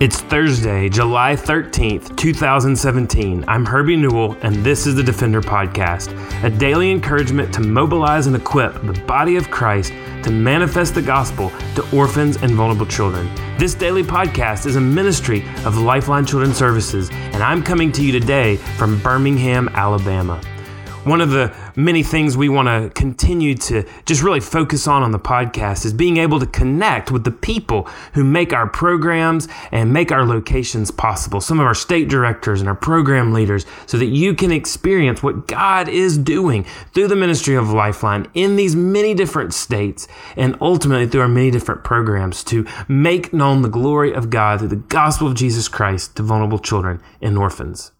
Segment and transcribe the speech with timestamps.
[0.00, 3.44] It's Thursday, July 13th, 2017.
[3.46, 8.34] I'm Herbie Newell, and this is the Defender Podcast, a daily encouragement to mobilize and
[8.34, 9.92] equip the body of Christ
[10.22, 13.28] to manifest the gospel to orphans and vulnerable children.
[13.58, 18.10] This daily podcast is a ministry of Lifeline Children's Services, and I'm coming to you
[18.10, 20.40] today from Birmingham, Alabama
[21.04, 25.12] one of the many things we want to continue to just really focus on on
[25.12, 29.92] the podcast is being able to connect with the people who make our programs and
[29.92, 31.40] make our locations possible.
[31.40, 35.46] Some of our state directors and our program leaders, so that you can experience what
[35.46, 40.06] God is doing through the ministry of Lifeline in these many different states
[40.36, 44.68] and ultimately through our many different programs to make known the glory of God through
[44.68, 47.92] the gospel of Jesus Christ to vulnerable children and orphans.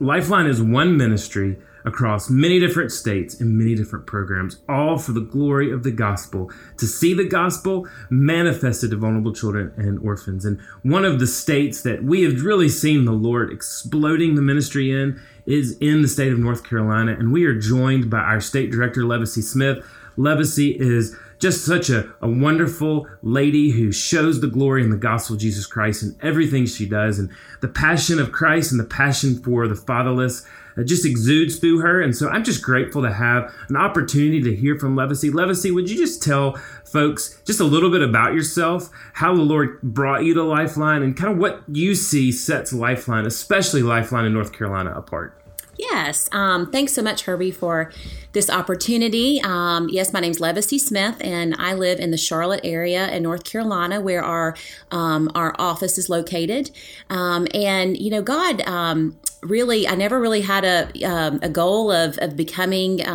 [0.00, 5.20] Lifeline is one ministry across many different states and many different programs, all for the
[5.20, 10.44] glory of the gospel, to see the gospel manifested to vulnerable children and orphans.
[10.44, 14.90] And one of the states that we have really seen the Lord exploding the ministry
[14.90, 17.12] in is in the state of North Carolina.
[17.12, 19.84] And we are joined by our state director, Levacy Smith.
[20.16, 25.34] Levacy is just such a, a wonderful lady who shows the glory and the gospel
[25.34, 27.18] of Jesus Christ in everything she does.
[27.18, 30.46] And the passion of Christ and the passion for the fatherless
[30.82, 32.00] just exudes through her.
[32.00, 35.30] And so I'm just grateful to have an opportunity to hear from Levacy.
[35.30, 39.80] Levacy, would you just tell folks just a little bit about yourself, how the Lord
[39.82, 44.32] brought you to Lifeline, and kind of what you see sets Lifeline, especially Lifeline in
[44.32, 45.40] North Carolina, apart?
[45.76, 46.28] Yes.
[46.32, 47.92] Um, thanks so much, Herbie, for
[48.32, 49.40] this opportunity.
[49.42, 53.44] Um, yes, my name's Levacy Smith, and I live in the Charlotte area in North
[53.44, 54.56] Carolina, where our
[54.90, 56.70] um, our office is located.
[57.10, 61.92] Um, and you know, God um, really, I never really had a um, a goal
[61.92, 63.06] of of becoming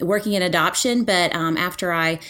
[0.00, 2.20] working in adoption, but after I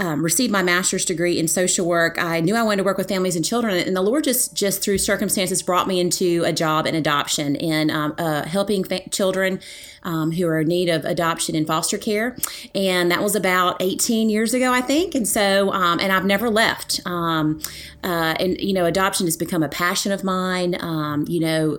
[0.00, 3.08] um, received my master's degree in social work, I knew I wanted to work with
[3.08, 6.86] families and children, and the Lord just just through circumstances brought me into a job
[6.86, 9.60] in adoption and um, uh, helping fa- children
[10.02, 12.34] um, who are in need of adoption and foster care.
[12.74, 15.14] And that was about 18 years ago, I think.
[15.14, 17.00] And so, um, and I've never left.
[17.04, 17.60] Um,
[18.02, 20.74] uh, and, you know, adoption has become a passion of mine.
[20.80, 21.76] Um, you know,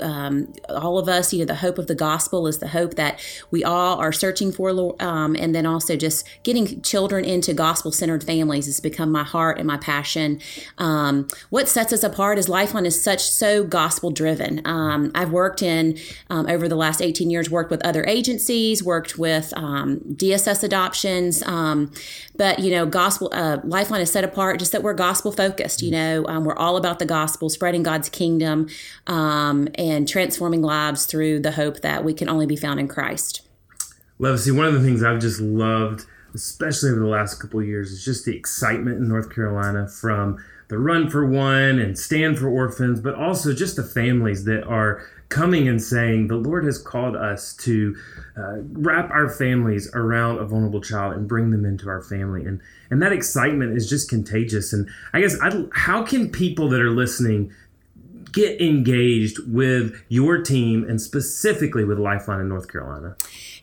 [0.70, 3.64] all of us, you know, the hope of the gospel is the hope that we
[3.64, 4.70] all are searching for.
[5.00, 9.68] And then also just getting children into gospel centered families has become my heart and
[9.68, 10.40] my passion.
[11.50, 14.62] what sets us apart is Lifeline is such so gospel driven.
[14.66, 15.98] I've worked in,
[16.30, 21.44] over the last 18 years, worked with other agencies, worked with um, DSS adoptions.
[21.44, 21.92] Um,
[22.36, 25.82] but, you know, gospel, uh, Lifeline is set apart just that we're gospel focused.
[25.82, 28.70] You know, um, we're all about the gospel, spreading God's kingdom
[29.08, 33.48] um, and transforming lives through the hope that we can only be found in Christ.
[34.20, 38.04] Levacy, one of the things I've just loved, especially over the last couple years, is
[38.04, 43.02] just the excitement in North Carolina from the Run for One and Stand for Orphans,
[43.02, 47.54] but also just the families that are coming and saying, The Lord has called us
[47.58, 47.96] to
[48.38, 52.46] uh, wrap our families around a vulnerable child and bring them into our family.
[52.46, 54.72] And, and that excitement is just contagious.
[54.72, 57.52] And I guess, I'd, how can people that are listening
[58.32, 63.16] get engaged with your team and specifically with Lifeline in North Carolina?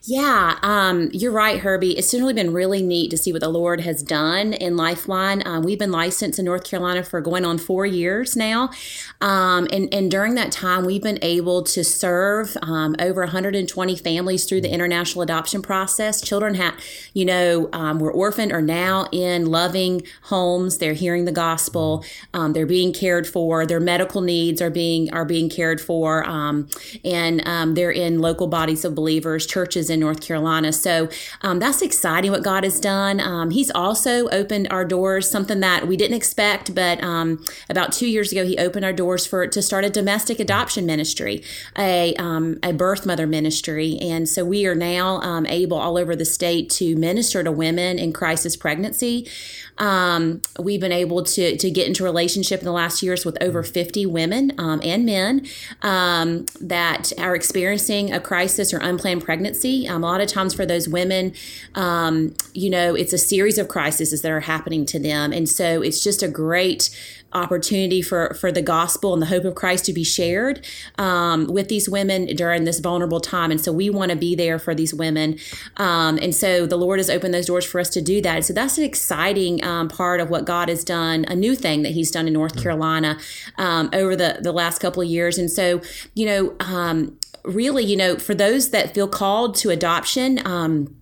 [0.03, 1.97] Yeah, um, you're right, Herbie.
[1.97, 5.45] It's certainly been really neat to see what the Lord has done in Lifeline.
[5.45, 8.71] Um, we've been licensed in North Carolina for going on four years now.
[9.19, 14.45] Um, and, and during that time, we've been able to serve um, over 120 families
[14.45, 16.21] through the international adoption process.
[16.21, 16.75] Children have,
[17.13, 20.77] you know, um, were orphaned are now in loving homes.
[20.77, 22.05] They're hearing the gospel.
[22.33, 23.65] They're being cared for.
[23.65, 26.25] Their medical needs are being are being cared for.
[26.25, 30.71] and they're in local bodies of believers, churches in North Carolina.
[30.73, 31.09] So
[31.41, 33.19] um, that's exciting what God has done.
[33.19, 38.07] Um, he's also opened our doors, something that we didn't expect, but um, about two
[38.07, 41.43] years ago, he opened our doors for to start a domestic adoption ministry,
[41.77, 43.97] a, um, a birth mother ministry.
[44.01, 47.99] And so we are now um, able all over the state to minister to women
[47.99, 49.27] in crisis pregnancy.
[49.77, 53.63] Um, we've been able to, to get into relationship in the last years with over
[53.63, 55.47] 50 women and men
[55.81, 59.78] that are experiencing a crisis or unplanned pregnancy.
[59.87, 61.33] Um, a lot of times for those women,
[61.75, 65.31] um, you know, it's a series of crises that are happening to them.
[65.31, 66.89] And so it's just a great
[67.33, 70.65] opportunity for for the gospel and the hope of Christ to be shared
[70.97, 73.51] um, with these women during this vulnerable time.
[73.51, 75.37] And so we want to be there for these women.
[75.77, 78.45] Um, and so the Lord has opened those doors for us to do that.
[78.45, 81.91] So that's an exciting um, part of what God has done, a new thing that
[81.91, 83.19] He's done in North Carolina
[83.57, 85.37] um, over the the last couple of years.
[85.37, 85.81] And so
[86.15, 90.98] you know um, really, you know, for those that feel called to adoption, um,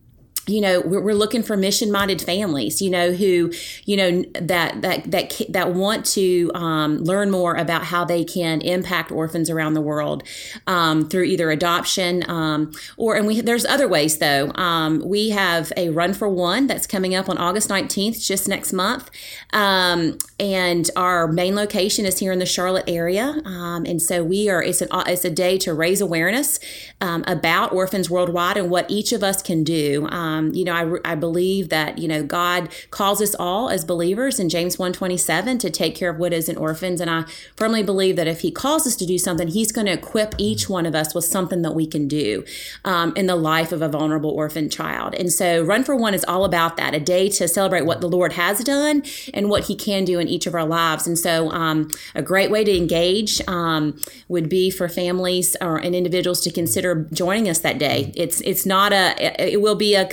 [0.48, 3.52] you know we're, we're looking for mission minded families you know who
[3.86, 8.62] you know that that that that want to um, learn more about how they can
[8.62, 10.24] impact orphans around the world
[10.66, 14.52] um, through either adoption um, or and we there's other ways though.
[14.56, 18.74] Um, we have a run for one that's coming up on august 19th just next
[18.74, 19.10] month.
[19.54, 23.42] Um, and our main location is here in the charlotte area.
[23.46, 26.60] Um, and so we are it's an it's a day to raise awareness
[27.02, 31.16] about orphans worldwide and what each of us can do um, you know, I, I
[31.16, 35.95] believe that, you know, God calls us all as believers in James 127 to take
[35.95, 37.01] care of widows and orphans.
[37.01, 37.25] And I
[37.56, 40.69] firmly believe that if he calls us to do something, he's going to equip each
[40.69, 42.44] one of us with something that we can do
[42.86, 45.16] um, in the life of a vulnerable orphan child.
[45.16, 48.10] And so Run for One is all about that, a day to celebrate what the
[48.10, 51.07] Lord has done and what he can do in each of our lives.
[51.07, 55.95] And so um, a great way to engage um, would be for families or and
[55.95, 58.12] individuals to consider joining us that day.
[58.16, 59.16] It's, it's not a,
[59.51, 60.06] it will be a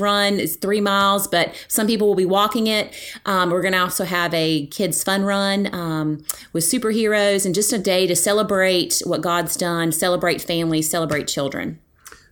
[0.00, 0.40] run.
[0.40, 2.94] is three miles, but some people will be walking it.
[3.24, 7.72] Um, we're going to also have a kids' fun run um, with superheroes and just
[7.72, 11.78] a day to celebrate what God's done, celebrate families, celebrate children.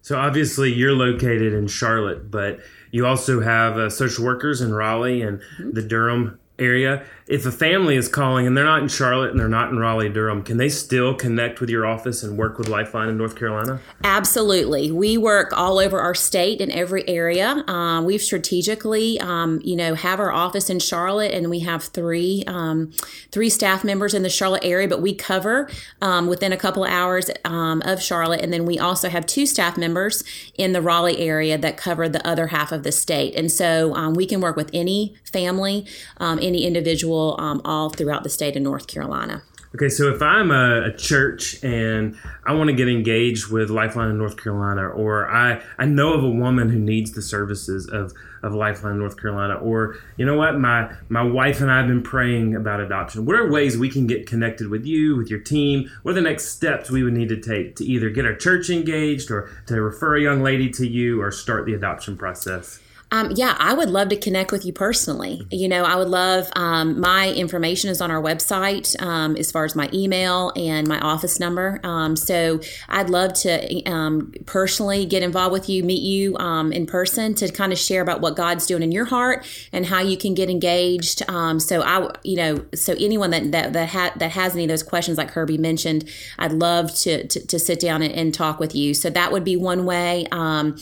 [0.02, 2.60] So obviously, you're located in Charlotte, but
[2.90, 5.70] you also have uh, social workers in Raleigh and mm-hmm.
[5.72, 9.48] the Durham area if a family is calling and they're not in Charlotte and they're
[9.48, 13.08] not in Raleigh, Durham, can they still connect with your office and work with Lifeline
[13.08, 13.80] in North Carolina?
[14.02, 14.90] Absolutely.
[14.90, 17.64] We work all over our state in every area.
[17.66, 22.44] Um, we've strategically, um, you know, have our office in Charlotte, and we have three
[22.46, 22.92] um,
[23.30, 25.70] three staff members in the Charlotte area, but we cover
[26.02, 29.46] um, within a couple of hours um, of Charlotte, and then we also have two
[29.46, 30.24] staff members
[30.56, 34.12] in the Raleigh area that cover the other half of the state, and so um,
[34.12, 35.86] we can work with any family,
[36.20, 39.42] any individual um, all throughout the state of North Carolina.
[39.74, 44.08] Okay, so if I'm a, a, church and I want to get engaged with Lifeline
[44.08, 48.12] in North Carolina, or I, I know of a woman who needs the services of,
[48.44, 52.04] of Lifeline North Carolina, or you know what, my my wife and I have been
[52.04, 53.26] praying about adoption.
[53.26, 55.90] What are ways we can get connected with you, with your team?
[56.02, 58.70] What are the next steps we would need to take to either get our church
[58.70, 62.78] engaged, or to refer a young lady to you, or start the adoption process?
[63.10, 65.46] Um, yeah, I would love to connect with you personally.
[65.50, 69.64] You know, I would love um, my information is on our website um, as far
[69.64, 71.80] as my email and my office number.
[71.84, 76.86] Um, so I'd love to um, personally get involved with you, meet you um, in
[76.86, 80.16] person to kind of share about what God's doing in your heart and how you
[80.16, 81.22] can get engaged.
[81.28, 84.82] so I, you know, so anyone that that that, ha- that has any of those
[84.82, 86.08] questions, like Herbie mentioned,
[86.38, 88.94] I'd love to to, to sit down and, and, talk with you.
[88.94, 90.26] So that would be one way.
[90.32, 90.78] and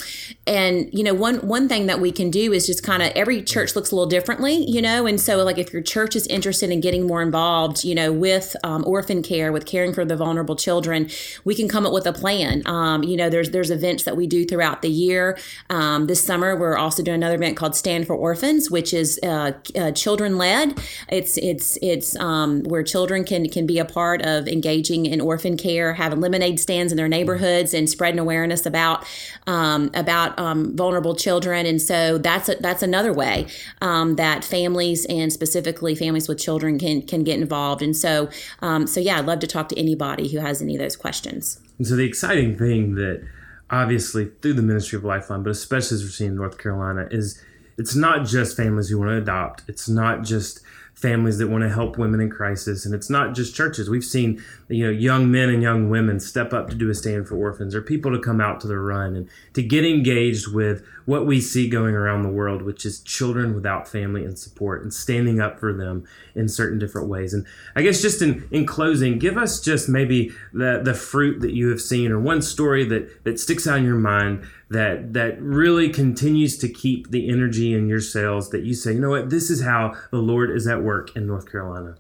[0.47, 3.75] you know, one one thing that we can do is just kind of every church
[3.75, 5.07] looks a little differently, you know.
[5.07, 8.57] And so, like, if your church is interested in getting more involved, you know, with
[8.65, 11.09] um, orphan care, with caring for the vulnerable children,
[11.45, 12.63] we can come up with a plan.
[12.67, 15.39] Um, you know, there's there's events that we do throughout the year.
[15.71, 19.53] Um, this summer, we're also doing another event called Stand for Orphans, which is uh,
[19.77, 20.79] uh, children led.
[21.09, 25.57] It's it's it's um, where children can can be a part of engaging in orphan
[25.57, 29.07] care, having lemonade stands in their neighborhoods, and spreading awareness about
[29.47, 31.67] um, about um, vulnerable children.
[31.67, 33.47] And so that's a, that's another way
[33.81, 37.83] um, that families and specifically families with children can can get involved.
[37.83, 38.29] And so
[38.61, 41.61] um, so yeah, I'd love to talk to anybody who has any of those questions.
[41.79, 43.27] And so the exciting thing that
[43.71, 47.43] obviously through the ministry of Lifeline, but especially as we're seeing in North Carolina, is
[47.79, 49.63] it's not just families who want to adopt.
[49.67, 50.61] It's not just
[50.95, 54.43] families that want to help women in crisis and it's not just churches we've seen
[54.69, 57.75] you know young men and young women step up to do a stand for orphans
[57.75, 61.41] or people to come out to the run and to get engaged with what we
[61.41, 65.59] see going around the world which is children without family and support and standing up
[65.59, 67.35] for them in certain different ways.
[67.35, 71.53] And i guess just in in closing give us just maybe the the fruit that
[71.53, 75.41] you have seen or one story that that sticks out in your mind that that
[75.41, 79.31] really continues to keep the energy in your sails that you say you know what?
[79.31, 81.97] This is how the lord is at work in north carolina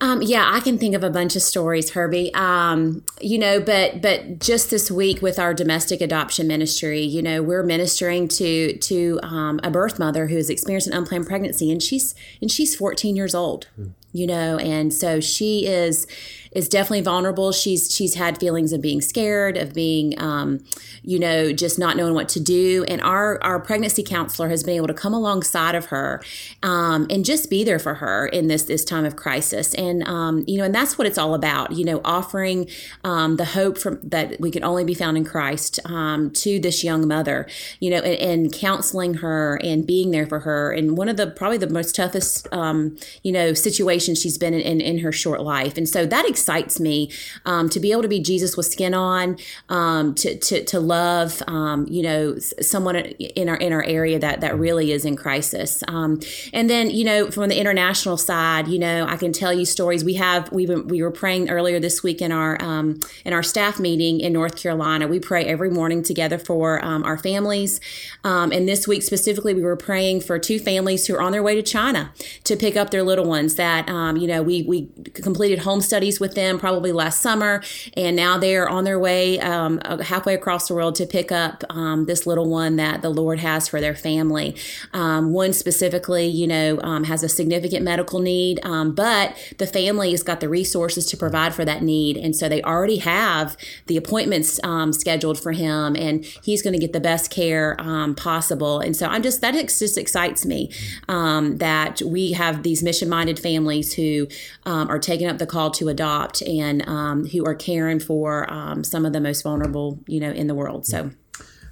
[0.00, 2.32] um, yeah, I can think of a bunch of stories, Herbie.
[2.34, 7.42] Um, you know, but but just this week with our domestic adoption ministry, you know,
[7.42, 11.82] we're ministering to to um, a birth mother who has experienced an unplanned pregnancy, and
[11.82, 13.66] she's and she's 14 years old.
[13.78, 13.92] Mm.
[14.12, 16.06] You know, and so she is
[16.52, 17.52] is definitely vulnerable.
[17.52, 20.60] She's she's had feelings of being scared, of being, um,
[21.02, 22.84] you know, just not knowing what to do.
[22.88, 26.22] And our our pregnancy counselor has been able to come alongside of her
[26.62, 29.74] um, and just be there for her in this this time of crisis.
[29.74, 31.72] And um, you know, and that's what it's all about.
[31.72, 32.68] You know, offering
[33.04, 36.82] um, the hope from that we can only be found in Christ um, to this
[36.84, 37.46] young mother.
[37.80, 40.72] You know, and, and, counseling her and being there for her.
[40.72, 44.60] And one of the probably the most toughest, um, you know, situations she's been in,
[44.60, 45.76] in, in her short life.
[45.76, 47.10] And so that excites me
[47.44, 49.36] um, to be able to be Jesus with skin on,
[49.68, 54.40] um, to, to, to love, um, you know, someone in our, in our area that,
[54.40, 55.82] that really is in crisis.
[55.88, 56.20] Um,
[56.52, 60.04] and then, you know, from the international side, you know, I can tell you stories.
[60.04, 63.42] We have, we were, we were praying earlier this week in our, um, in our
[63.42, 65.08] staff meeting in North Carolina.
[65.08, 67.80] We pray every morning together for our families.
[68.24, 71.56] and this week specifically, we were praying for two families who are on their way
[71.56, 72.12] to China
[72.44, 73.88] to pick up their little ones that,
[74.20, 77.62] you know, we, we completed home studies with them probably last summer,
[77.96, 81.64] and now they're on their way um, uh, halfway across the world to pick up
[81.70, 84.56] um, this little one that the Lord has for their family.
[84.92, 90.10] Um, one specifically, you know, um, has a significant medical need, um, but the family
[90.10, 93.56] has got the resources to provide for that need, and so they already have
[93.86, 94.60] the appointments
[94.92, 97.76] scheduled for him, and he's going to get the best care
[98.16, 98.80] possible.
[98.80, 100.70] And so I'm just that just excites me
[101.08, 104.26] that we have these mission-minded families who
[104.66, 109.06] are taking up the call to adopt and um, who are caring for um, some
[109.06, 110.86] of the most vulnerable, you know, in the world.
[110.86, 111.10] So,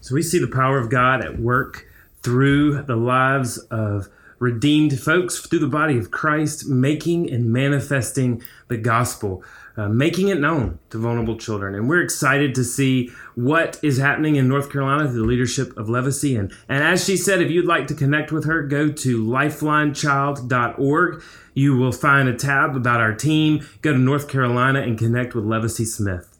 [0.00, 1.86] so we see the power of God at work
[2.22, 8.76] through the lives of redeemed folks, through the body of Christ, making and manifesting the
[8.76, 9.42] gospel.
[9.78, 11.74] Uh, making it known to vulnerable children.
[11.74, 15.90] And we're excited to see what is happening in North Carolina through the leadership of
[15.90, 16.34] Levacy.
[16.34, 21.22] And, and as she said, if you'd like to connect with her, go to lifelinechild.org.
[21.52, 23.66] You will find a tab about our team.
[23.82, 26.38] Go to North Carolina and connect with Levacy Smith.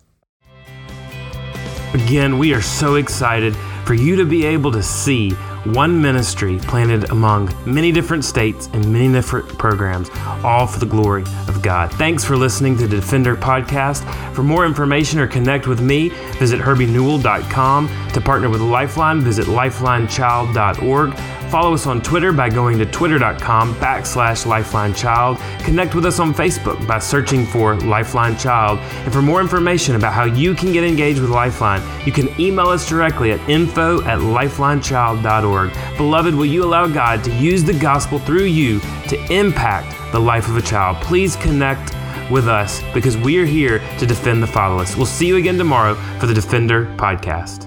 [1.93, 3.55] Again, we are so excited
[3.87, 5.31] for you to be able to see
[5.65, 10.11] one ministry planted among many different states and many different programs,
[10.45, 11.93] all for the glory of God.
[11.93, 14.05] Thanks for listening to the Defender Podcast.
[14.35, 18.06] For more information or connect with me, visit herbienewell.com.
[18.17, 21.15] To partner with Lifeline, visit lifelinechild.org.
[21.51, 25.37] Follow us on Twitter by going to twitter.com backslash Lifeline Child.
[25.59, 28.79] Connect with us on Facebook by searching for Lifeline Child.
[28.79, 32.69] And for more information about how you can get engaged with Lifeline, you can email
[32.69, 35.99] us directly at info at lifelinechild.org.
[35.99, 40.49] Beloved, will you allow God to use the gospel through you to impact the life
[40.49, 40.97] of a child?
[41.03, 41.93] Please connect
[42.31, 44.97] with us because we are here to defend the fatherless.
[44.97, 47.66] We'll see you again tomorrow for the Defender Podcast.